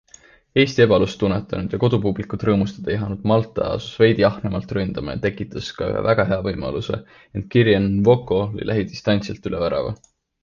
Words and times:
Eesti 0.61 0.81
ebalust 0.83 1.17
tunnetanud 1.23 1.73
ja 1.75 1.79
kodupublikut 1.81 2.45
rõõmustada 2.47 2.93
ihanud 2.93 3.27
Malta 3.33 3.67
asus 3.73 3.99
veidi 4.03 4.25
ahnemalt 4.29 4.73
ründama 4.77 5.15
ja 5.15 5.21
tekitas 5.25 5.67
ka 5.81 5.89
ühe 5.93 6.01
väga 6.07 6.25
hea 6.31 6.39
võimaluse, 6.47 6.99
ent 7.41 7.49
Kyrian 7.57 7.85
Nwoko 7.99 8.41
lõi 8.57 8.69
lähidistantsilt 8.71 9.51
üle 9.53 9.61
värava. 9.67 9.93